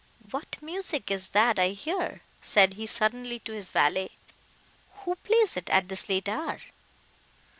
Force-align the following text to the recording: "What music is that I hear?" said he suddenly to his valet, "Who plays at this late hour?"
"What 0.31 0.57
music 0.63 1.11
is 1.11 1.29
that 1.29 1.59
I 1.59 1.73
hear?" 1.77 2.21
said 2.41 2.73
he 2.73 2.87
suddenly 2.87 3.37
to 3.41 3.51
his 3.51 3.71
valet, 3.71 4.09
"Who 5.03 5.13
plays 5.13 5.55
at 5.57 5.89
this 5.89 6.09
late 6.09 6.27
hour?" 6.27 6.57